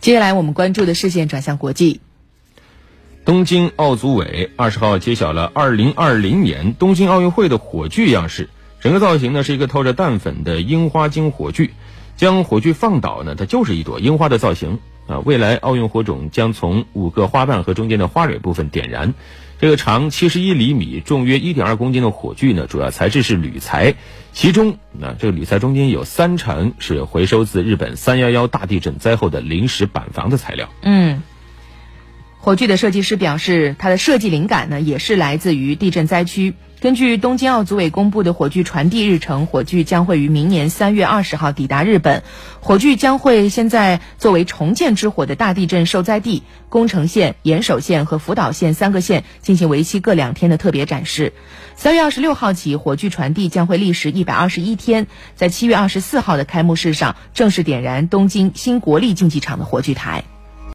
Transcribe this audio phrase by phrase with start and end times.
[0.00, 2.00] 接下来我们关注的视线转向国际。
[3.24, 8.48] 东京奥组委二十号揭晓了二零二零年东京奥运会的火炬样式，
[8.80, 11.72] 整个造型呢是一个透着淡粉的樱花金火炬，
[12.18, 15.20] 将火炬放倒呢，它就是一朵樱花的造型啊。
[15.20, 19.14] 未来奥运火种将从五个花瓣和中间的花蕊部分点燃。
[19.60, 23.94] 这个长七十一厘米、重约一点二公斤的火炬呢，主要材质是铝材，
[24.32, 30.68] 其中那这个铝材中间有三成是回收自日本三幺幺大地震灾后的临时板房的材料。
[30.82, 31.22] 嗯。
[32.48, 36.54] 火炬的设计师表示，它的设计灵感呢，也是来自于地震灾区。
[36.80, 42.22] 根据东京奥组委公布的火炬传递日程，火炬将会于明年三月二十号抵达日本。
[42.60, 51.34] 火炬将会先在作为重建之火的大地震受灾地宫城县、岩手县和福岛县三个县进行为期各两天的特别展示。
[51.76, 60.24] 三月二十六号起，火炬传递将会历时一百二十一天，在七月二十四号的开幕式上正式点燃东京新国立竞技场的火炬台。